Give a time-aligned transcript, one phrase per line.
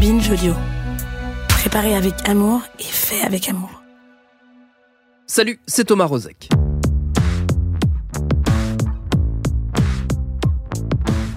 [0.00, 0.52] Binge Audio.
[1.48, 3.82] Préparé avec amour et fait avec amour.
[5.26, 6.50] Salut, c'est Thomas Rozek.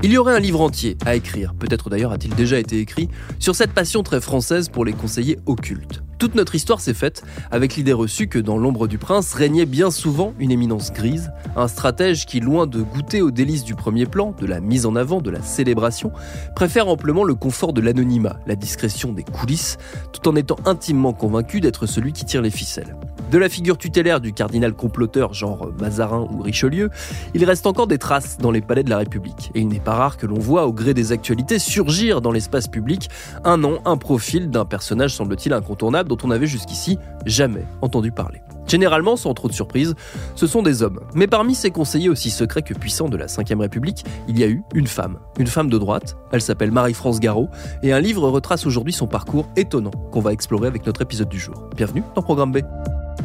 [0.03, 3.09] Il y aurait un livre entier à écrire, peut-être d'ailleurs a-t-il déjà été écrit,
[3.39, 6.01] sur cette passion très française pour les conseillers occultes.
[6.19, 9.89] Toute notre histoire s'est faite avec l'idée reçue que dans l'ombre du prince régnait bien
[9.89, 14.35] souvent une éminence grise, un stratège qui, loin de goûter aux délices du premier plan,
[14.37, 16.11] de la mise en avant, de la célébration,
[16.57, 19.77] préfère amplement le confort de l'anonymat, la discrétion des coulisses,
[20.11, 22.97] tout en étant intimement convaincu d'être celui qui tire les ficelles.
[23.31, 26.89] De la figure tutélaire du cardinal comploteur genre Mazarin ou Richelieu,
[27.35, 29.51] il reste encore des traces dans les palais de la République.
[29.53, 32.67] Et il n'est pas rare que l'on voit, au gré des actualités, surgir dans l'espace
[32.67, 33.07] public
[33.43, 38.41] un nom, un profil d'un personnage semble-t-il incontournable dont on n'avait jusqu'ici jamais entendu parler.
[38.67, 39.95] Généralement, sans trop de surprise,
[40.35, 40.99] ce sont des hommes.
[41.15, 44.47] Mais parmi ces conseillers aussi secrets que puissants de la Ve République, il y a
[44.47, 45.17] eu une femme.
[45.39, 47.49] Une femme de droite, elle s'appelle Marie-France Garot,
[47.81, 51.39] et un livre retrace aujourd'hui son parcours étonnant qu'on va explorer avec notre épisode du
[51.39, 51.69] jour.
[51.75, 52.59] Bienvenue dans Programme B.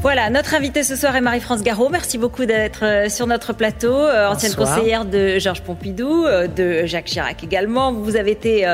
[0.01, 1.89] Voilà, notre invitée ce soir est Marie-France Garot.
[1.89, 3.95] Merci beaucoup d'être euh, sur notre plateau.
[3.95, 7.93] Euh, ancienne conseillère de Georges Pompidou, euh, de Jacques Chirac également.
[7.93, 8.67] Vous avez été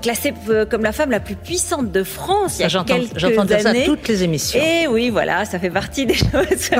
[0.00, 0.34] classée
[0.70, 3.68] comme la femme la plus puissante de France il y a quelques j'entends dire ça
[3.68, 3.84] à années.
[3.84, 4.60] toutes les émissions.
[4.60, 6.70] Et oui, voilà, ça fait partie des choses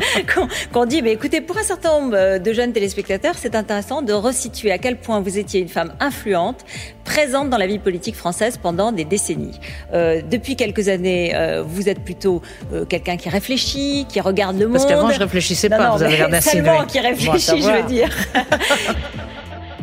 [0.73, 1.03] qu'on dit.
[1.03, 4.97] Mais écoutez, pour un certain nombre de jeunes téléspectateurs, c'est intéressant de resituer à quel
[4.97, 6.65] point vous étiez une femme influente,
[7.05, 9.59] présente dans la vie politique française pendant des décennies.
[9.93, 14.69] Euh, depuis quelques années, euh, vous êtes plutôt euh, quelqu'un qui réfléchit, qui regarde le
[14.69, 14.93] Parce monde.
[14.93, 16.71] qu'avant, je réfléchissais Non, pas, non, vous avez l'air d'insinuer.
[16.89, 18.11] qui réfléchit, je veux dire.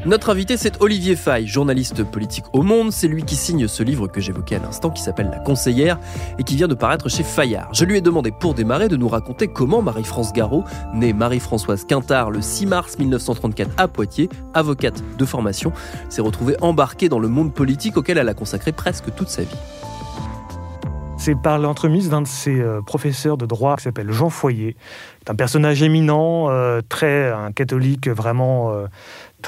[0.10, 2.92] Notre invité, c'est Olivier Faye, journaliste politique au Monde.
[2.92, 6.00] C'est lui qui signe ce livre que j'évoquais à l'instant, qui s'appelle La Conseillère
[6.40, 7.72] et qui vient de paraître chez Fayard.
[7.76, 10.64] Je lui ai demandé pour démarrer de nous raconter comment Marie-France Garot,
[10.96, 15.74] née Marie-Françoise Quintard le 6 mars 1934 à Poitiers, avocate de formation,
[16.10, 19.58] s'est retrouvée embarquée dans le monde politique auquel elle a consacré presque toute sa vie.
[21.20, 24.78] C'est par l'entremise d'un de ses euh, professeurs de droit qui s'appelle Jean Foyer.
[25.20, 28.86] C'est un personnage éminent, euh, très un catholique vraiment euh,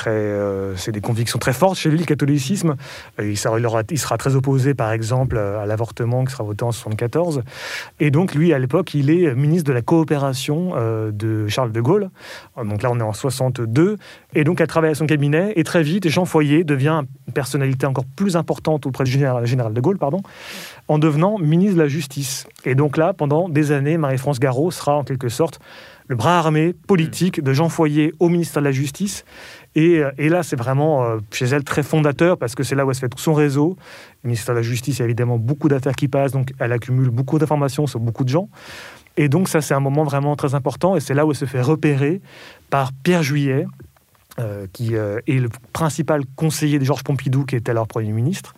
[0.07, 2.75] euh, c'est des convictions très fortes chez lui, le catholicisme.
[3.19, 7.43] Il, sera, très opposé, par exemple, à l'avortement qui sera voté en 74.
[7.99, 11.81] Et donc lui, à l'époque, il est ministre de la coopération euh, de Charles de
[11.81, 12.09] Gaulle.
[12.57, 13.97] Donc là, on est en 62.
[14.33, 15.53] Et donc, elle travaille à son cabinet.
[15.55, 19.73] Et très vite, Jean Foyer devient une personnalité encore plus importante auprès du général, général
[19.73, 20.21] de Gaulle, pardon,
[20.87, 22.47] en devenant ministre de la Justice.
[22.65, 25.59] Et donc là, pendant des années, Marie-France Garot sera en quelque sorte
[26.11, 29.23] le bras armé politique de Jean Foyer au ministère de la Justice.
[29.75, 32.85] Et, euh, et là, c'est vraiment euh, chez elle très fondateur parce que c'est là
[32.85, 33.77] où elle se fait tout son réseau.
[34.23, 36.71] Le ministère de la Justice, il y a évidemment beaucoup d'affaires qui passent, donc elle
[36.71, 38.49] accumule beaucoup d'informations sur beaucoup de gens.
[39.17, 41.45] Et donc ça, c'est un moment vraiment très important et c'est là où elle se
[41.45, 42.21] fait repérer
[42.69, 43.65] par Pierre Juillet,
[44.39, 48.55] euh, qui est le principal conseiller de Georges Pompidou, qui était alors Premier ministre.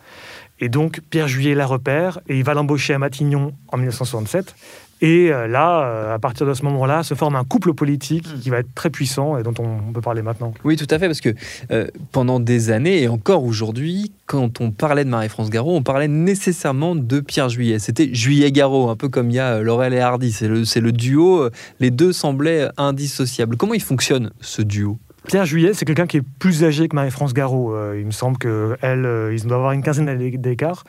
[0.60, 4.54] Et donc, Pierre Juillet la repère et il va l'embaucher à Matignon en 1967.
[5.00, 8.50] Et euh, là, euh, à partir de ce moment-là, se forme un couple politique qui
[8.50, 10.54] va être très puissant et dont on peut parler maintenant.
[10.64, 11.34] Oui, tout à fait, parce que
[11.70, 16.08] euh, pendant des années et encore aujourd'hui, quand on parlait de Marie-France Garot, on parlait
[16.08, 17.78] nécessairement de Pierre Juillet.
[17.78, 20.32] C'était Juillet-Garot, un peu comme il y a Laurel et Hardy.
[20.32, 21.48] C'est le, le duo,
[21.80, 23.56] les deux semblaient indissociables.
[23.56, 24.98] Comment il fonctionne ce duo?
[25.26, 27.74] Pierre Juillet, c'est quelqu'un qui est plus âgé que Marie-France Garot.
[27.74, 30.84] Euh, il me semble qu'elle, euh, ils doivent avoir une quinzaine d'années d'écart.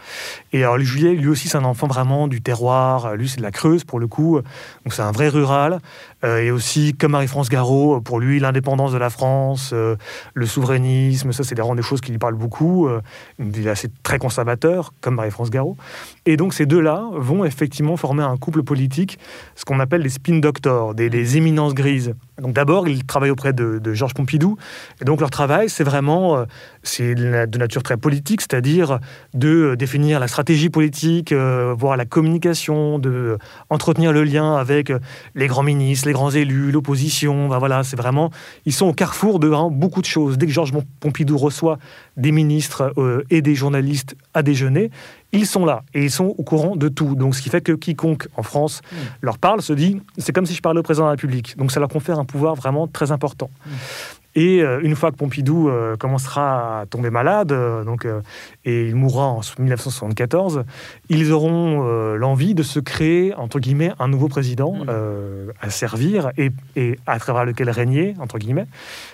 [0.52, 3.16] Et alors, Juillet, lui aussi, c'est un enfant vraiment du terroir.
[3.16, 4.36] Lui, c'est de la Creuse, pour le coup.
[4.84, 5.80] Donc, c'est un vrai rural.
[6.26, 9.96] Euh, et aussi, comme Marie-France Garot, pour lui, l'indépendance de la France, euh,
[10.34, 12.88] le souverainisme, ça, c'est des choses qui lui parlent beaucoup.
[12.88, 13.02] Euh,
[13.40, 15.78] il est assez très conservateur, comme Marie-France Garot.
[16.26, 19.20] Et donc, ces deux-là vont effectivement former un couple politique,
[19.56, 22.14] ce qu'on appelle les spin doctors, des, éminences grises.
[22.42, 24.58] Donc, d'abord, ils travaillent auprès de, Georges Pompidou.
[25.02, 26.46] Et donc, leur travail, c'est vraiment euh,
[26.86, 29.00] c'est de nature très politique, c'est-à-dire
[29.34, 33.38] de euh, définir la stratégie politique, euh, voir la communication, de euh,
[33.70, 35.00] entretenir le lien avec euh,
[35.34, 37.50] les grands ministres, les grands élus, l'opposition.
[37.50, 38.32] Ben voilà, c'est vraiment,
[38.66, 40.38] ils sont au carrefour de vraiment beaucoup de choses.
[40.38, 41.78] Dès que Georges Pompidou reçoit
[42.18, 44.90] des ministres euh, et des journalistes à déjeuner,
[45.32, 47.16] ils sont là et ils sont au courant de tout.
[47.16, 48.82] Donc, ce qui fait que quiconque en France
[49.22, 51.58] leur parle se dit, c'est comme si je parlais au président de la République.
[51.58, 53.50] Donc, ça leur confère un pouvoir vraiment très important.
[54.36, 58.06] Et euh, une fois que Pompidou euh, commencera à tomber malade, euh, donc,
[58.66, 60.64] et il mourra en 1974,
[61.10, 61.84] ils auront
[62.16, 64.90] l'envie de se créer, entre guillemets, un nouveau président mmh.
[65.62, 68.68] à servir et, et, à travers lequel régner, entre guillemets,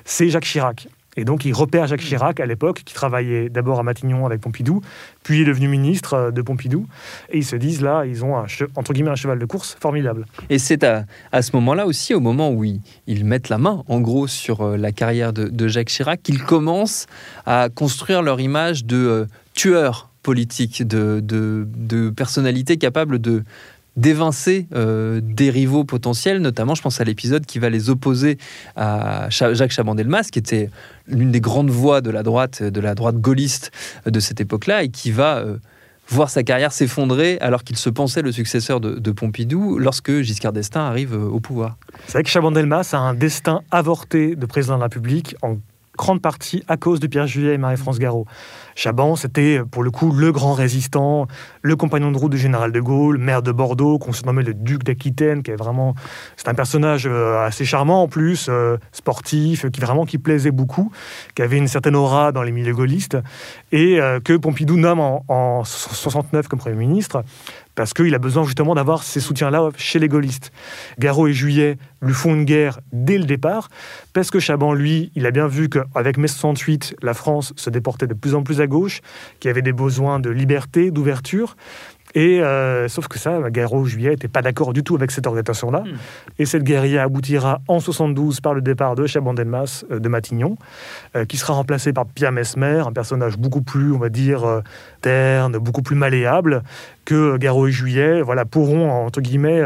[0.06, 0.88] c'est Jacques Chirac.
[1.18, 4.82] Et donc, il repère Jacques Chirac à l'époque, qui travaillait d'abord à Matignon avec Pompidou,
[5.24, 6.88] puis est devenu ministre euh, de Pompidou.
[7.30, 10.26] Et ils se disent là, ils ont un, entre guillemets un cheval de course formidable.
[10.50, 14.00] Et c'est à, à, ce moment-là aussi, au moment où ils, mettent la main, en
[14.00, 17.08] gros, sur euh, la carrière de, Jacques Chirac, qu'ils commencent
[17.46, 23.44] à construire leur image de euh, tueur politique, de, de, de personnalité capable de
[23.98, 28.38] d'évincer euh, des rivaux potentiels, notamment je pense à l'épisode qui va les opposer
[28.76, 30.70] à Jacques Chaban-Delmas, qui était
[31.08, 33.72] l'une des grandes voix de la droite, de la droite gaulliste
[34.06, 35.58] de cette époque-là, et qui va euh,
[36.08, 40.82] voir sa carrière s'effondrer alors qu'il se pensait le successeur de, Pompidou lorsque Giscard d'Estaing
[40.82, 41.78] arrive euh, au pouvoir.
[42.08, 45.58] C'est vrai que Chaban-Delmas a un destin avorté de président de la République en
[46.02, 48.26] grande partie à cause de Pierre Juillet et Marie-France Garot.
[48.74, 51.28] Chaban, c'était pour le coup le grand résistant,
[51.62, 54.56] le compagnon de route du général de Gaulle, maire de Bordeaux, qu'on se nommait le
[54.56, 55.94] duc d'Aquitaine, qui est vraiment,
[56.38, 60.92] c'est un personnage euh, assez charmant en plus, euh, sportif, qui vraiment qui plaisait beaucoup,
[61.36, 63.18] qui avait une certaine aura dans les milieux gaullistes,
[63.72, 67.24] et euh, que Pompidou nomme en, en 69 comme premier ministre
[67.82, 70.52] parce qu'il a besoin justement d'avoir ces soutiens-là chez les gaullistes.
[71.00, 73.70] Garot et Juillet lui font une guerre dès le départ,
[74.14, 78.06] parce que Chaban, lui, il a bien vu qu'avec mai 68, la France se déportait
[78.06, 79.02] de plus en plus à gauche,
[79.40, 81.56] qu'il y avait des besoins de liberté, d'ouverture.
[82.16, 85.80] Et euh, sauf que ça, Garot Juillet n'était pas d'accord du tout avec cette orientation-là.
[85.80, 85.98] Hmm.
[86.40, 90.58] Et cette guérilla aboutira en 72 par le départ de Chaban-Delmas euh, de Matignon,
[91.16, 94.62] euh, qui sera remplacé par Pierre Mesmer, un personnage beaucoup plus, on va dire,
[95.02, 96.64] terne, beaucoup plus malléable,
[97.06, 99.62] que Garot et Juillet voilà, pourront, entre guillemets,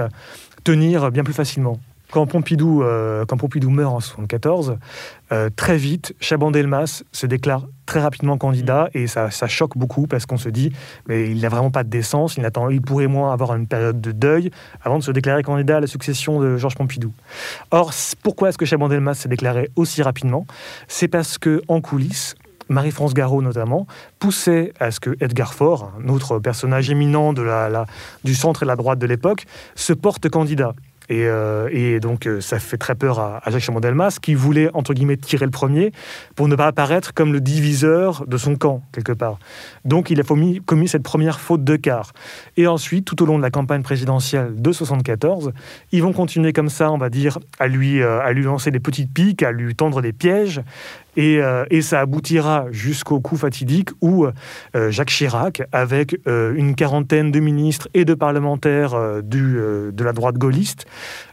[0.63, 1.79] tenir bien plus facilement
[2.11, 4.77] quand Pompidou, euh, quand Pompidou meurt en 1974,
[5.31, 10.37] euh, très vite, Chaban-Delmas se déclare très rapidement candidat et ça, choque beaucoup parce qu'on
[10.37, 10.71] se dit
[11.07, 14.51] mais il n'a vraiment pas de décence, il, pourrait moins avoir une période de deuil
[14.83, 17.11] avant de se déclarer candidat à la succession de Georges Pompidou.
[17.71, 17.91] Or,
[18.23, 20.45] pourquoi est-ce que Chaban-Delmas s'est déclaré aussi rapidement?
[20.87, 22.35] C'est parce que en coulisses,
[22.69, 23.87] Marie-France Garot notamment,
[24.19, 27.85] poussait à ce que Edgar Faure, un autre personnage éminent de la,
[28.23, 30.73] du centre et de la droite de l'époque, se porte candidat.
[31.11, 35.17] Euh, et, donc, euh, ça fait très peur à, Jacques Chaban-Delmas, qui voulait, entre guillemets,
[35.17, 35.91] tirer le premier
[36.35, 39.39] pour ne pas apparaître comme le diviseur de son camp, quelque part.
[39.83, 42.11] Donc, il a commis, cette première faute de quart.
[42.57, 45.51] Et ensuite, tout au long de la campagne présidentielle de 74,
[45.91, 48.79] ils vont continuer comme ça, on va dire, à lui, euh, à lui lancer des
[48.79, 50.61] petites piques, à lui tendre des pièges,
[51.17, 57.31] euh, et, ça aboutira jusqu'au coup fatidique où euh, Jacques Chirac, avec euh, une quarantaine
[57.31, 59.57] de ministres et de parlementaires du,
[59.91, 60.85] de la droite gaulliste,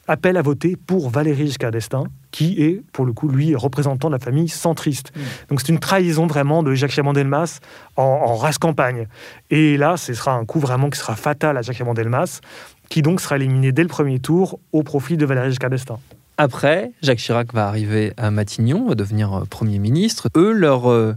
[0.08, 4.14] appelle à voter pour Valéry Giscard d'Estaing, qui est, pour le coup, lui, représentant de
[4.14, 5.12] la famille centriste.
[5.14, 5.20] Mmh.
[5.49, 7.61] Donc c'est une trahison vraiment de Jacques Chaban-Delmas
[7.96, 9.06] en, en, race campagne.
[9.50, 12.40] Et là, ce sera un coup vraiment qui sera fatal à Jacques Chaban-Delmas,
[12.88, 16.00] qui donc sera éliminé dès le premier tour au profit de Valéry Giscard d'Estaing.
[16.43, 20.29] Après, Jacques Chirac va arriver à Matignon, va devenir euh, Premier ministre.
[20.37, 21.15] Eux, leur euh,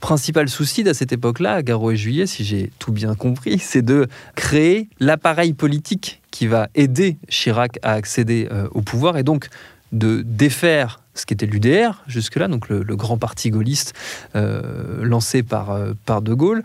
[0.00, 3.82] principal souci à cette époque-là, à Garot et Juillet, si j'ai tout bien compris, c'est
[3.82, 9.50] de créer l'appareil politique qui va aider Chirac à accéder euh, au pouvoir et donc
[9.92, 13.92] de défaire ce qui était l'UDR jusque-là, donc le, grand parti gaulliste
[14.32, 16.62] lancé par De Gaulle,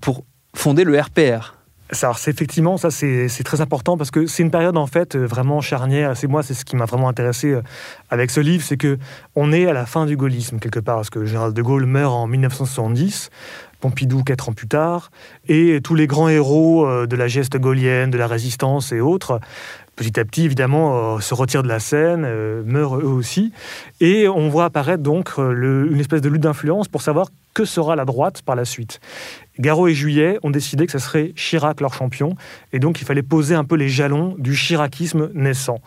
[0.00, 1.52] pour fonder le RPR,
[2.00, 6.16] alors, effectivement, ça c'est très important parce que c'est une période en fait vraiment charnière.
[6.16, 7.62] C'est moi, c'est ce qui m'a vraiment intéressé euh,
[8.10, 8.98] avec ce livre, c'est que
[9.36, 12.12] on est à la fin du gaullisme quelque part parce que général de Gaulle meurt
[12.12, 13.30] en 1970.
[13.80, 15.10] Pompidou quatre ans plus tard,
[15.48, 19.40] et tous les grands héros euh, de la geste gaulienne, de la résistance et autres,
[20.02, 22.22] petit à petit, évidemment, euh, se retirent de la scène,
[22.64, 23.52] meurent eux aussi.
[24.00, 28.04] Et on voit apparaître donc une espèce de lutte d'influence pour savoir que sera la
[28.04, 29.00] droite par la suite.
[29.58, 32.34] Garot et Juillet ont décidé que ce serait Chirac leur champion,
[32.72, 35.80] et donc il fallait poser un peu les jalons du chiracisme naissant.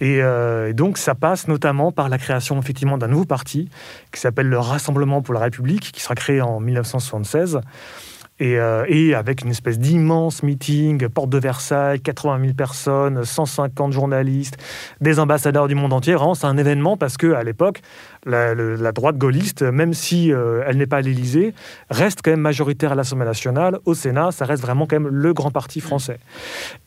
[0.00, 3.68] Et, euh, donc ça passe notamment par la création effectivement d'un nouveau parti
[4.12, 7.60] qui s'appelle le Rassemblement pour la République, qui sera créé en 1976.
[8.42, 14.56] Euh, et, avec une espèce d'immense meeting, porte de Versailles, 80 000 personnes, 150 journalistes,
[15.00, 16.16] des ambassadeurs du monde entier.
[16.34, 17.80] C'est un événement parce que à l'époque,
[18.26, 18.54] la,
[18.92, 21.54] droite gaulliste, même si euh, elle n'est pas à l'Élysée,
[21.90, 23.78] reste quand même majoritaire à l'Assemblée nationale.
[23.84, 26.18] Au Sénat, ça reste vraiment quand même le grand parti français.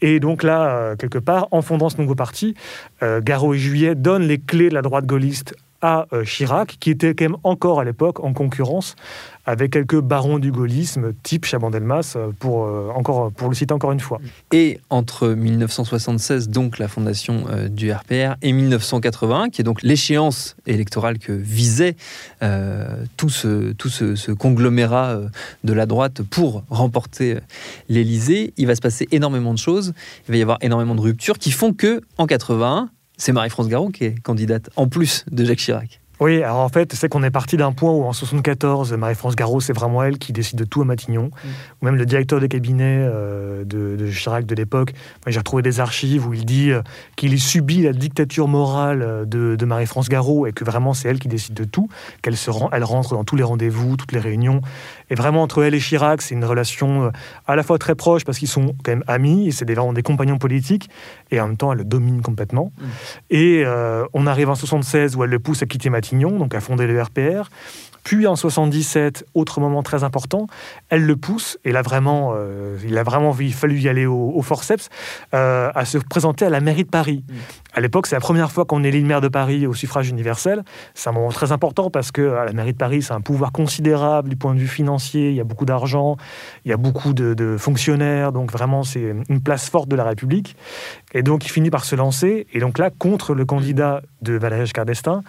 [0.01, 2.56] Et donc là, euh, quelque part, en fondant ce nouveau parti,
[3.01, 7.13] Garot et Juillet donnent les clés de la droite gaulliste à euh, Chirac, qui était
[7.13, 8.96] quand même encore à l'époque en concurrence
[9.46, 13.93] avec quelques barons du gaullisme, type Chaban-Delmas, euh, pour, euh, encore, pour le citer encore
[13.93, 14.19] une fois.
[14.51, 21.17] Et entre 1976, donc la fondation du RPR, et 1981, qui est donc l'échéance électorale
[21.19, 21.96] que visait
[23.15, 25.19] tout, ce, tout ce, conglomérat
[25.63, 27.38] de la droite pour remporter
[27.89, 29.93] l'Élysée, il va se passer énormément de choses,
[30.27, 33.89] il va y avoir énormément de ruptures qui font que, en 81, c'est Marie-France Garot
[33.89, 36.00] qui est candidate, en plus de Jacques Chirac.
[36.19, 39.59] Oui, alors en fait, c'est qu'on est parti d'un point où en 74, Marie-France Garot,
[39.59, 41.25] c'est vraiment elle qui décide de tout à Matignon.
[41.25, 41.47] Mm.
[41.81, 44.93] Ou même le directeur des cabinets euh, de, Chirac de l'époque,
[45.27, 46.81] j'ai retrouvé des archives où il dit euh,
[47.15, 51.27] qu'il subit la dictature morale euh, de, Marie-France Garot et que vraiment c'est elle qui
[51.27, 51.88] décide de tout,
[52.24, 54.62] qu'elle se rend, elle rentre dans tous les rendez-vous, toutes les réunions.
[55.09, 57.11] Et vraiment, entre elle et Chirac, c'est une relation
[57.45, 60.03] à la fois très proche parce qu'ils sont quand même amis, et c'est vraiment des
[60.03, 60.89] compagnons politiques,
[61.31, 62.71] et en même temps, elle le domine complètement.
[62.77, 62.85] Mm.
[63.29, 63.65] Et
[64.13, 67.01] on arrive en 76 où elle le pousse à quitter Matignon donc a fondé le
[67.01, 67.49] RPR.
[68.03, 70.47] Puis en 77, autre moment très important,
[70.87, 74.87] elle le pousse, et là vraiment, euh, il a vraiment fallu y aller au, forceps,
[75.33, 77.25] euh, à se présenter à la mairie de Paris.
[77.27, 77.33] Mm.
[77.73, 80.63] À l'époque, c'est la première fois qu'on élit le maire de Paris au suffrage universel.
[80.93, 83.51] C'est un moment très important parce que à la mairie de Paris, c'est un pouvoir
[83.51, 84.97] considérable du point de vue financier.
[85.13, 86.18] Il y a beaucoup d'argent,
[86.66, 90.56] il y a beaucoup de, fonctionnaires, donc vraiment c'est une place forte de la République.
[91.13, 94.66] Et donc il finit par se lancer, et donc là contre le candidat de Valéry
[94.66, 95.24] Giscard d'Estaing,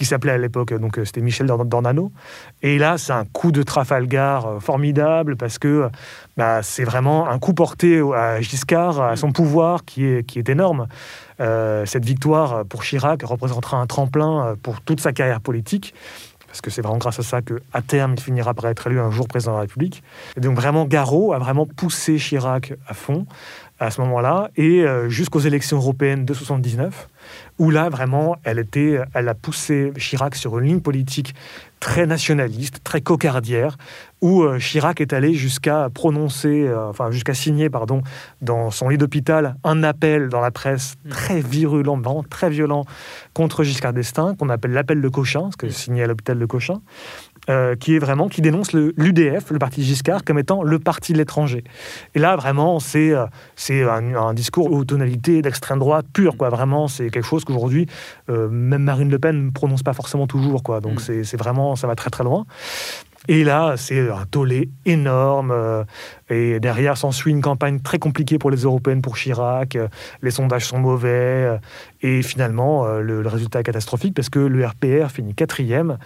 [0.00, 2.10] qui s'appelait à l'époque, donc euh, c'était Michel Dornano.
[2.62, 5.90] Et là, c'est un coup de Trafalgar euh, formidable parce que
[6.38, 10.48] bah, c'est vraiment un coup porté à Giscard, à son pouvoir qui est, qui est
[10.48, 10.86] énorme.
[11.40, 15.94] Euh, cette victoire pour Chirac représentera un tremplin pour toute sa carrière politique
[16.50, 19.12] parce que c'est vraiment grâce à ça qu'à terme, il finira par être élu un
[19.12, 20.02] jour président de la République.
[20.36, 23.24] Et donc vraiment, Garot a vraiment poussé Chirac à fond
[23.80, 27.08] à ce moment-là, et jusqu'aux élections européennes de 79,
[27.58, 31.34] où là, vraiment, elle, était, elle a poussé Chirac sur une ligne politique
[31.80, 33.76] très nationaliste, très cocardière,
[34.20, 38.02] où euh, Chirac est allé jusqu'à prononcer, euh, enfin jusqu'à signer, pardon,
[38.42, 41.10] dans son lit d'hôpital, un appel dans la presse mm.
[41.10, 42.84] très virulent, vraiment très violent,
[43.32, 46.80] contre Giscard d'Estaing, qu'on appelle l'appel de Cochin, ce que signé à l'hôpital de Cochin.
[47.48, 51.18] Euh, qui est vraiment qui dénonce l'UDF, le, parti Giscard, comme étant le parti de
[51.18, 51.64] l'étranger.
[52.14, 53.12] Et là, vraiment, c'est
[53.56, 56.50] c'est un, discours aux tonalités d'extrême droite pure, quoi.
[56.50, 57.86] Vraiment, c'est quelque chose qu'aujourd'hui,
[58.28, 60.80] même Marine Le Pen ne prononce pas forcément toujours, quoi.
[60.80, 61.24] Donc mm.
[61.24, 62.44] c'est vraiment, ça va très très loin.
[63.30, 65.52] Et là, c'est un tollé énorme.
[65.52, 65.84] Euh,
[66.30, 69.76] et derrière s'ensuit une campagne très compliquée pour les Européennes, pour Chirac.
[69.76, 69.86] Euh,
[70.20, 71.08] les sondages sont mauvais.
[71.46, 71.58] Euh,
[72.02, 75.98] et finalement, le, résultat est catastrophique parce que le RPR finit quatrième.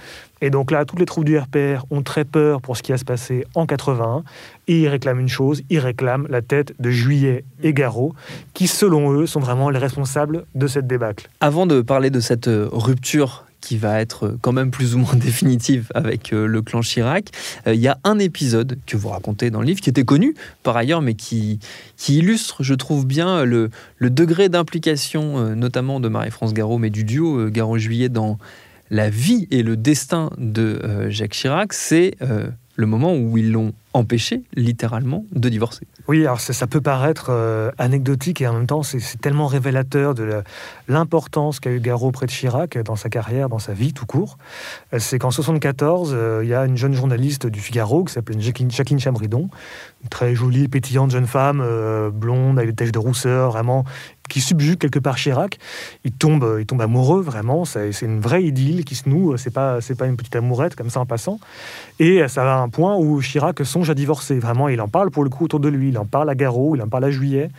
[0.42, 2.98] Et donc là, toutes les troupes du RPR ont très peur pour ce qui va
[2.98, 4.22] se passer en 81.
[4.66, 8.12] Et ils réclament une chose, ils réclament la tête de Juillet et Garot,
[8.52, 11.30] qui selon eux sont vraiment les responsables de cette débâcle.
[11.40, 15.90] Avant de parler de cette rupture qui va être quand même plus ou moins définitive
[15.94, 17.30] avec euh, le clan Chirac.
[17.66, 20.35] Euh, il y a un épisode que vous racontez dans le livre qui était connu
[20.62, 21.59] par ailleurs, mais qui,
[22.09, 27.04] illustre, je trouve bien, le, le degré d'implication, euh, notamment de Marie-France Garot, mais du
[27.04, 28.38] duo Garot-Juillet dans
[28.90, 31.73] la vie et le destin de Jacques Chirac.
[31.73, 35.86] C'est le moment où ils l'ont empêché, littéralement, de divorcer.
[36.08, 40.42] Oui, alors ça, peut paraître euh, anecdotique et en même temps, c'est tellement révélateur de
[40.88, 44.36] l'importance qu'a eu Garot près de Chirac dans sa carrière, dans sa vie tout court.
[44.92, 48.38] Euh, c'est qu'en 74, euh, il y a une jeune journaliste du Figaro qui s'appelait
[48.40, 49.48] Jacqueline, Jacqueline Chamridon,
[50.02, 51.64] une très jolie, pétillante jeune femme,
[52.12, 53.84] blonde, avec des taches de rousseur, vraiment
[54.28, 55.58] qui subjugue quelque part Chirac.
[56.04, 57.64] Il tombe, il tombe amoureux, vraiment.
[57.64, 59.36] C'est une vraie idylle qui se noue.
[59.36, 61.38] C'est pas, c'est pas une petite amourette comme ça en passant.
[61.98, 64.38] Et ça va à un point où Chirac songe à divorcer.
[64.38, 65.88] Vraiment, il en parle pour le coup autour de lui.
[65.88, 67.50] Il en parle à Garot, il en parle à Juillet.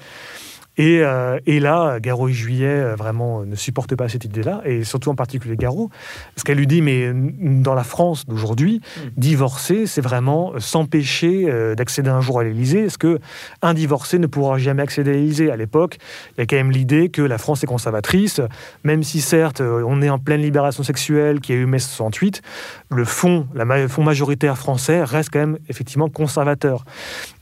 [0.80, 5.10] Euh, et, là, Garot et Juillet euh, vraiment ne supportent pas cette idée-là, et surtout
[5.10, 5.90] en particulier Garot,
[6.34, 9.02] parce qu'elle lui dit, mais dans la France d'aujourd'hui, mm.
[9.18, 12.86] divorcer, c'est vraiment s'empêcher euh, d'accéder un jour à l'Élysée.
[12.86, 13.20] Est-ce que
[13.62, 15.52] un divorcé ne pourra jamais accéder à l'Élysée?
[15.52, 15.98] À l'époque,
[16.38, 18.42] il y a quand même l'idée que la France est conservatrice,
[18.84, 22.42] même si certes, on est en pleine libération sexuelle qui a eu mai 68,
[22.90, 26.86] le fond, la fond majoritaire français reste quand même effectivement conservateur.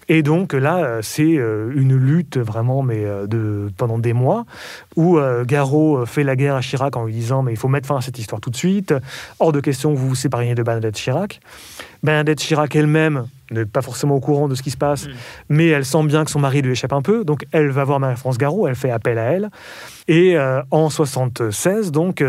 [0.09, 4.45] Et donc là, euh, c'est euh, une lutte vraiment, mais euh, de, pendant des mois,
[4.95, 7.97] où Garot fait la guerre à Chirac en lui disant mais il faut mettre fin
[7.97, 8.93] à cette histoire tout de suite.
[9.39, 11.39] Hors de question que vous vous sépariez de Bernadette Chirac.
[12.03, 15.11] Bernadette Chirac elle-même n'est pas forcément au courant de ce qui se passe, mm.
[15.49, 17.99] mais elle sent bien que son mari lui échappe un peu, donc elle va voir
[17.99, 19.49] Marie-France Garot, elle fait appel à elle.
[20.07, 20.37] Et
[20.71, 22.23] en 76, donc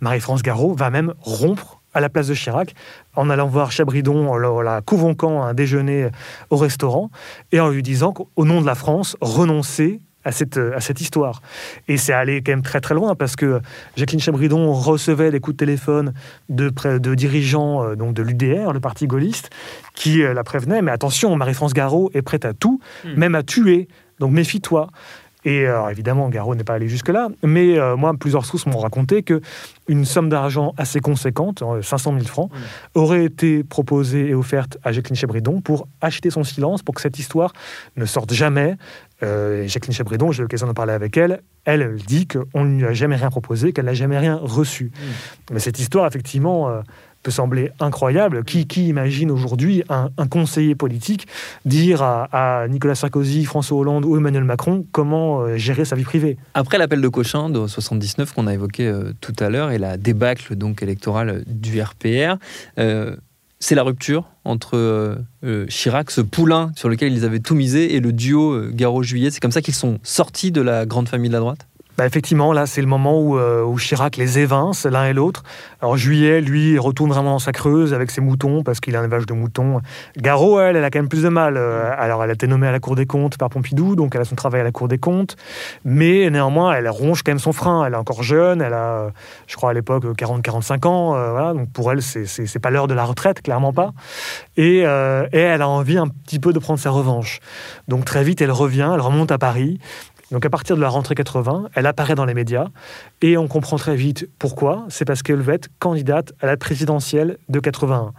[0.00, 2.74] Marie-France Garot va même rompre à la place de Chirac,
[3.16, 6.08] en allant voir Chabridon, en la convoquant à un déjeuner
[6.50, 7.10] au restaurant,
[7.52, 11.40] et en lui disant qu'au nom de la France, renoncer à cette, à cette histoire.
[11.88, 13.60] Et c'est allé quand même très très loin parce que
[13.96, 16.12] Jacqueline Chabridon recevait des coups de téléphone
[16.48, 19.50] de, de dirigeants euh, donc de l'UDR, le parti gaulliste,
[19.94, 23.14] qui euh, la prévenaient, mais attention, Marie-France Garot est prête à tout, hmm.
[23.14, 23.88] même à tuer,
[24.18, 24.88] donc méfie-toi.
[25.44, 29.22] Et alors, évidemment, Garot n'est pas allé jusque-là, mais euh, moi, plusieurs sources m'ont raconté
[29.22, 29.40] que
[29.88, 32.50] une somme d'argent assez conséquente, 500 000 francs,
[32.94, 37.18] aurait été proposée et offerte à Jacqueline Chabridon pour acheter son silence, pour que cette
[37.18, 37.52] histoire
[37.96, 38.76] ne sorte jamais,
[39.22, 42.86] euh, Jacqueline Chabridon, j'ai eu l'occasion de parler avec elle, elle, dit qu'on ne lui
[42.86, 44.86] a jamais rien proposé, qu'elle n'a jamais rien reçu.
[44.86, 45.52] Mm.
[45.52, 46.80] Mais cette histoire, effectivement, euh,
[47.22, 48.44] peut sembler incroyable.
[48.44, 51.26] Qui, qui imagine aujourd'hui un, conseiller politique
[51.64, 56.36] dire à, Nicolas Sarkozy, François Hollande ou Emmanuel Macron comment euh, gérer sa vie privée?
[56.54, 60.56] Après l'appel de Cochin de 79 qu'on a évoqué tout à l'heure et la débâcle
[60.56, 62.36] donc électorale du RPR,
[63.60, 67.94] c'est la rupture entre euh, euh, Chirac, ce poulain sur lequel ils avaient tout misé,
[67.94, 69.30] et le duo euh, Garot-Juillet.
[69.30, 71.66] C'est comme ça qu'ils sont sortis de la grande famille de la droite?
[71.96, 75.42] Bah, effectivement, là, c'est le moment où, euh, où, Chirac les évince l'un et l'autre.
[75.82, 79.04] Alors Juillet, lui, retourne vraiment dans sa creuse avec ses moutons parce qu'il a un
[79.04, 79.80] élevage de moutons.
[80.16, 81.56] Garot, elle, elle a quand même plus de mal.
[81.56, 84.22] Euh, alors, elle a été nommée à la Cour des comptes par Pompidou, donc elle
[84.22, 85.36] a son travail à la Cour des comptes.
[85.84, 87.84] Mais néanmoins, elle ronge quand même son frein.
[87.84, 89.10] Elle est encore jeune, elle a,
[89.46, 91.14] je crois, à l'époque, 40-45 ans.
[91.16, 93.92] Euh, donc pour elle, c'est pas l'heure de la retraite, clairement pas.
[94.56, 97.40] Et, et elle a envie un petit peu de prendre sa revanche.
[97.88, 99.78] Donc très vite, elle revient, elle remonte à Paris.
[100.30, 102.66] Donc à partir de la rentrée 80, elle apparaît dans les médias
[103.20, 104.84] et on comprend très vite pourquoi.
[104.88, 108.12] C'est parce qu'elle veut être candidate à la présidentielle de 81.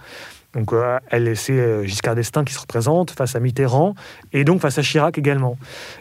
[0.54, 3.96] Donc euh, elle c'est euh, Giscard d'Estaing qui se représente face à Mitterrand
[4.34, 5.58] et donc face à Chirac également.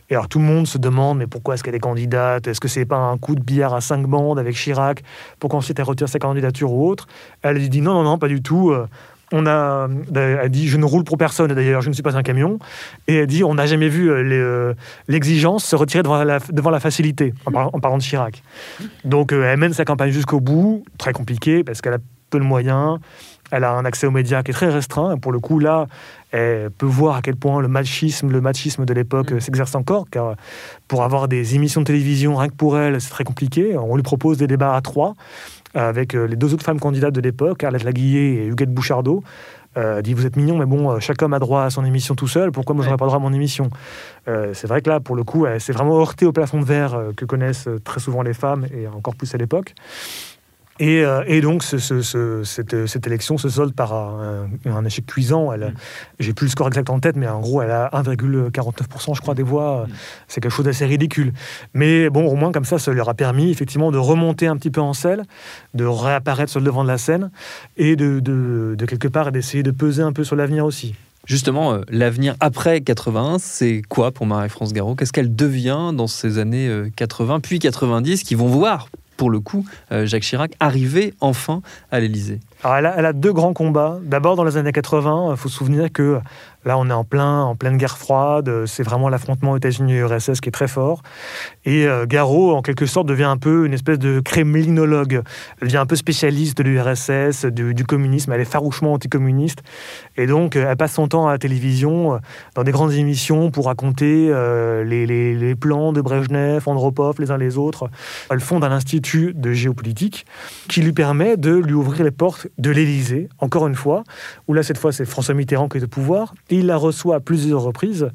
[0.09, 2.49] Et alors tout le monde se demande mais pourquoi est-ce qu'elle est candidate?
[2.49, 5.05] Est-ce que c'est pas un coup de billard à cinq bandes avec Chirac
[5.39, 7.07] pour qu'ensuite elle retire sa candidature ou autre?
[7.43, 8.71] Elle dit non non non pas du tout.
[8.71, 8.89] Euh,
[9.33, 12.23] on a, elle dit, je ne roule pour personne, d'ailleurs, je ne suis pas un
[12.23, 12.59] camion.
[13.07, 14.75] Et elle dit, on n'a jamais vu euh, euh,
[15.09, 18.43] l'exigence se retirer devant la, facilité, en, parlant de Chirac.
[19.05, 21.99] Donc, euh, elle mène sa campagne jusqu'au bout, très compliqué, parce qu'elle a
[22.31, 22.99] peu de moyens,
[23.51, 25.17] elle a un accès aux médias qui est très restreint.
[25.19, 25.87] Pour le coup, là,
[26.31, 30.37] elle peut voir à quel point le machisme, le machisme de l'époque s'exerce encore, car
[30.87, 33.77] pour avoir des émissions de télévision, rien que pour elle, c'est très compliqué.
[33.77, 35.15] On lui propose des débats à trois
[35.75, 39.23] avec euh, les deux autres femmes candidates de l'époque, Arlette Laguillet et Huguette Bouchardot.
[39.77, 42.17] Euh, dit vous êtes mignon mais bon euh, chaque homme a droit à son émission
[42.17, 42.51] tout seul.
[42.51, 43.71] Pourquoi moi j'aurais pas droit à mon émission?
[44.27, 47.25] C'est vrai que là pour le coup c'est vraiment heurté au plafond de verre que
[47.25, 49.75] connaissent très souvent les femmes et encore plus à l'époque
[50.81, 55.53] euh, et, donc, cette, élection se solde par un, échec cuisant.
[55.53, 55.75] Elle, mm.
[56.19, 59.35] J'ai plus le score exact en tête, mais en gros, elle a 1,49%, je crois,
[59.35, 59.87] des voix.
[59.87, 59.93] Mm.
[60.29, 61.33] C'est quelque chose d'assez ridicule.
[61.75, 64.71] Mais bon, au moins, comme ça, ça leur a permis, effectivement, de remonter un petit
[64.71, 65.25] peu en selle,
[65.75, 67.31] de réapparaître sur le devant de la scène,
[67.77, 70.95] et de, de quelque part, d'essayer de peser un peu sur l'avenir aussi.
[71.27, 76.39] Justement, euh, l'avenir après 81, c'est quoi pour Marie-France Garot Qu'est-ce qu'elle devient dans ces
[76.39, 78.89] années 80 euh, puis 90 qui vont voir
[79.21, 83.99] pour le coup, euh, Jacques Chirac, arriver enfin à l'Élysée elle a, deux grands combats.
[84.03, 86.21] D'abord, dans les années 80, il faut se souvenir que
[86.67, 88.67] Là, on est en, plein, en pleine guerre froide.
[88.67, 91.03] C'est vraiment l'affrontement États-Unis-URSS qui est très fort.
[91.65, 95.23] Et euh, en quelque sorte, devient un peu une espèce de kremlinologue.
[95.61, 98.33] Elle devient un peu spécialiste de l'URSS, du, communisme.
[98.33, 99.63] Elle est farouchement anticommuniste.
[100.19, 102.19] Et donc, elle passe son temps à la télévision, euh,
[102.55, 107.39] dans des grandes émissions, pour raconter euh, les, les, plans de Brejnev, Andropov, les uns
[107.39, 107.89] les autres.
[108.31, 110.27] Elle fonde un institut de géopolitique
[110.69, 114.05] qui lui permet de lui ouvrir les portes de l'Élysée, encore une fois,
[114.49, 117.21] où là, cette fois, c'est François Mitterrand qui est au pouvoir il la reçoit à
[117.21, 118.11] plusieurs reprises.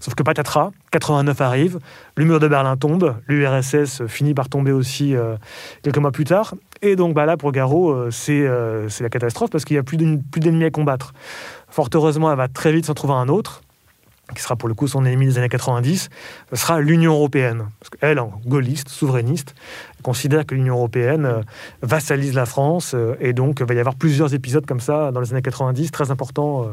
[0.00, 1.78] Sauf que patatras, 89 arrive,
[2.16, 5.36] le mur de Berlin tombe, l'URSS finit par tomber aussi euh,
[5.82, 6.54] quelques mois plus tard.
[6.82, 9.82] Et donc bah là, pour Garot, euh, euh, c'est la catastrophe parce qu'il n'y a
[9.82, 11.12] plus d'ennemis à combattre.
[11.68, 13.62] Fort heureusement, elle va très vite s'en trouver un autre
[14.34, 16.10] qui sera pour le coup son ennemi des années 90,
[16.50, 17.64] ce sera l'Union européenne.
[17.80, 19.54] Parce qu'elle, en gaulliste, souverainiste,
[20.02, 21.42] considère que l'Union européenne
[21.82, 25.32] vassalise la France, et donc il va y avoir plusieurs épisodes comme ça dans les
[25.32, 26.72] années 90, très importants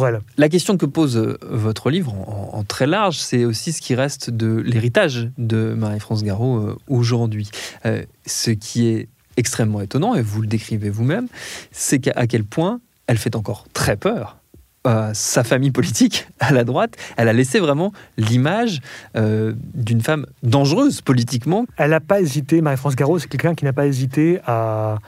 [0.00, 0.20] elle.
[0.36, 4.30] La question que pose euh, votre livre, en, très large, c'est aussi ce qui reste
[4.30, 7.50] de l'héritage de Marie-France Garot euh, aujourd'hui.
[7.86, 11.28] Euh, ce qui est extrêmement étonnant, et vous le décrivez vous-même,
[11.70, 14.38] c'est qu'à quel point elle fait encore très peur
[14.84, 18.80] à sa famille politique à la droite, elle a laissé vraiment l'image
[19.14, 21.66] d'une femme dangereuse politiquement.
[21.76, 24.98] Elle n'a pas hésité, Marie-France Garot, c'est quelqu'un qui n'a pas hésité à,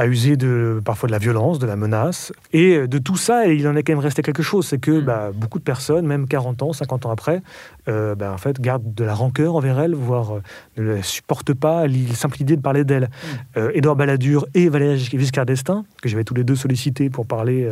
[0.00, 2.32] a usé de, parfois de la violence, de la menace.
[2.54, 4.66] Et de tout ça, il en est quand même resté quelque chose.
[4.66, 5.04] C'est que mm.
[5.04, 7.42] bah, beaucoup de personnes, même 40 ans, 50 ans après,
[7.88, 10.42] euh, bah, en fait, gardent de la rancœur envers elle, voire euh,
[10.78, 13.04] ne la supportent pas la simple idée de parler d'elle.
[13.04, 13.58] Mm.
[13.58, 17.68] Euh, Édouard Balladur et Valéry Giscard d'Estaing, que j'avais tous les deux sollicités pour parler,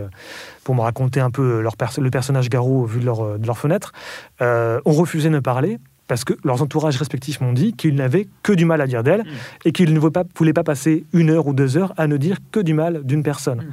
[0.64, 3.92] pour me raconter un peu leur le personnage Garot vu de leur, de leur fenêtre,
[4.40, 8.52] ont refusé de me parler parce que leurs entourages respectifs m'ont dit qu'ils n'avaient que
[8.52, 9.26] du mal à dire d'elle mm.
[9.66, 12.60] et qu'ils ne voulaient pas, passer une heure ou deux heures à ne dire que
[12.60, 13.58] du mal d'une personne.
[13.58, 13.72] Mm.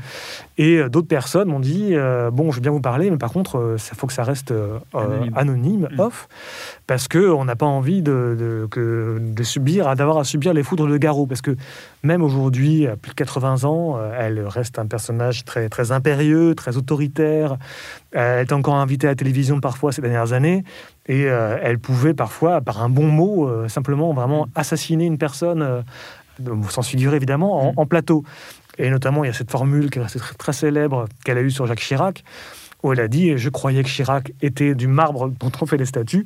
[0.58, 3.32] Et euh, d'autres personnes m'ont dit euh, bon, je veux bien vous parler, mais par
[3.32, 4.54] contre, il faut que ça reste
[5.36, 6.00] anonyme, mm.
[6.00, 6.28] off,
[6.86, 10.88] parce que on n'a pas envie de, de, de subir, d'avoir à subir les foudres
[10.88, 11.56] de Garot, parce que
[12.04, 16.78] même aujourd'hui, à plus de 80 ans, elle reste un personnage très très impérieux, très
[16.78, 17.58] autoritaire.
[18.12, 20.63] Elle est encore invitée à la télévision parfois ces dernières années.
[21.08, 24.50] Et euh, elle pouvait parfois, par un bon mot, euh, simplement vraiment mm.
[24.56, 25.82] assassiner une personne, euh,
[26.70, 27.74] sans figuré évidemment, mm.
[27.78, 28.24] en, plateau.
[28.78, 31.65] Et notamment, il y a cette formule qui est très célèbre qu'elle a eue sur
[31.68, 32.24] Jacques Chirac,
[32.86, 35.86] où elle a dit Je croyais que Chirac était du marbre dont on fait les
[35.86, 36.26] statues.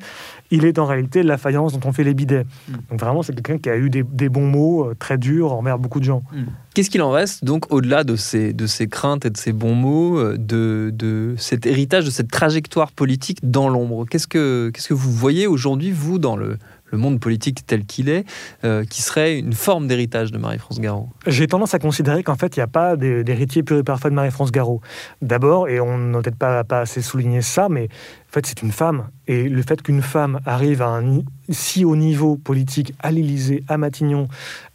[0.52, 2.46] Il est en réalité la faïence dont on fait les bidets.
[2.68, 2.74] Mm.
[2.92, 6.00] Donc vraiment, c'est quelqu'un qui a eu des, bons mots euh, très durs envers beaucoup
[6.00, 6.24] de gens.
[6.32, 6.44] Mm.
[6.74, 9.76] Qu'est-ce qu'il en reste, donc, au-delà de ces, de ces craintes et de ces bons
[9.76, 14.06] mots, euh, de, de cet héritage, de cette trajectoire politique dans l'ombre?
[14.06, 16.58] Qu'est-ce que, qu'est-ce que vous voyez aujourd'hui, vous, dans le,
[16.92, 18.26] le monde politique tel qu'il est,
[18.64, 22.56] euh, qui serait une forme d'héritage de Marie-France Garot J'ai tendance à considérer qu'en fait,
[22.56, 24.82] il n'y a pas d'héritier pur et parfait de Marie-France Garot.
[25.22, 29.10] D'abord, et on n'a peut-être pas, assez souligné ça, mais en fait, c'est une femme.
[29.28, 33.78] Et le fait qu'une femme arrive à un si haut niveau politique, à l'Élysée, à
[33.78, 34.28] Matignon,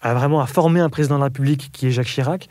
[0.03, 2.49] à vraiment à former un président de la République qui est Jacques Chirac,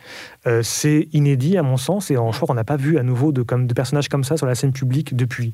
[0.48, 2.10] euh, c'est inédit à mon sens.
[2.10, 4.56] Et en choix, on n'a pas vu à nouveau de personnages comme ça sur la
[4.56, 5.54] scène publique depuis.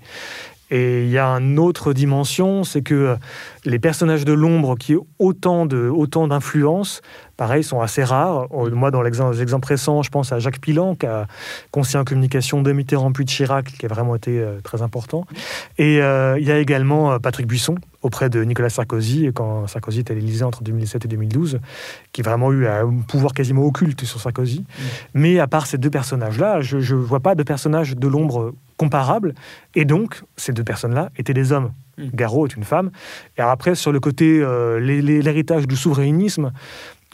[0.72, 3.16] Et il y a une autre dimension, c'est que euh,
[3.66, 7.02] les personnages de l'ombre qui ont autant de autant d'influence,
[7.38, 8.48] pareil, sont assez rares.
[8.52, 11.26] Euh, moi, dans l'exemple récent, je pense à Jacques Pilan, qui a
[11.72, 15.26] conseillé en communication de Mitterrand puis de Chirac, qui a vraiment été euh, très important.
[15.78, 20.16] Et il y a également Patrick Buisson, auprès de Nicolas Sarkozy, quand Sarkozy était à
[20.16, 21.60] l'Élysée entre 2007 et 2012,
[22.12, 24.60] qui a vraiment eu un pouvoir quasiment occulte sur Sarkozy.
[24.60, 24.84] Mm.
[25.16, 29.36] Mais à part ces deux personnages-là, je ne vois pas de personnages de l'ombre comparables.
[29.76, 31.74] Et donc, ces deux personnes-là étaient des hommes.
[31.98, 32.10] Mm.
[32.14, 32.90] Garot est une femme.
[33.38, 36.52] Et après, sur le côté, euh, l'héritage du souverainisme,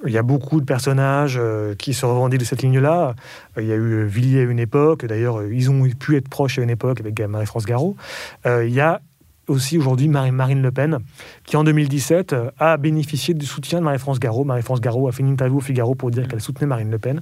[0.05, 3.15] il y a beaucoup de personnages euh, qui se revendiquent de cette ligne-là.
[3.57, 6.61] Il y a eu Villiers à une époque, d'ailleurs, ils ont pu être proches à
[6.61, 7.95] une époque avec Marie-France Garot.
[8.45, 9.01] Euh, il y a
[9.47, 10.99] aussi aujourd'hui Marine Le Pen,
[11.43, 14.43] qui en 2017 euh, a bénéficié du soutien de Marie-France Garot.
[14.43, 17.19] Marie-France Garot a fait une interview au Figaro pour dire qu'elle soutenait Marine Le Pen,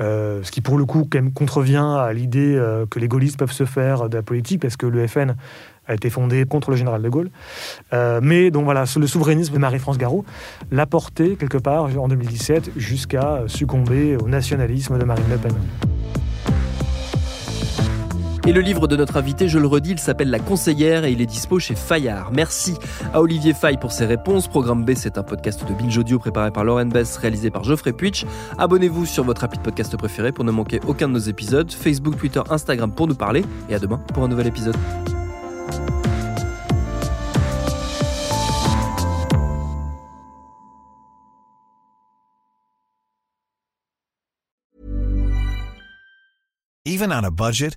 [0.00, 3.64] euh, ce qui pour le coup contrevient à l'idée euh, que les gaullistes peuvent se
[3.64, 5.34] faire de la politique, parce que le FN
[5.88, 7.30] a été fondé contre le général de Gaulle.
[8.20, 10.24] mais donc voilà, le souverainisme de Marie-France Garot
[10.72, 15.52] l'a porté quelque part en 2017 jusqu'à succomber au nationalisme de Marine Le Pen.
[18.46, 21.20] Et le livre de notre invité, je le redis, il s'appelle La Conseillère et il
[21.20, 22.30] est dispo chez Fayard.
[22.30, 22.76] Merci
[23.12, 24.46] à Olivier Fay pour ses réponses.
[24.46, 27.92] Programme B, c'est un podcast de Binge Audio préparé par Lauren Bess, réalisé par Geoffrey
[27.92, 28.24] Puitch.
[28.56, 31.72] Abonnez-vous sur votre rapide podcast préféré pour ne manquer aucun de nos épisodes.
[31.72, 33.44] Facebook, Twitter, Instagram pour nous parler.
[33.68, 34.76] Et à demain pour un nouvel épisode.
[46.84, 47.76] Even on a budget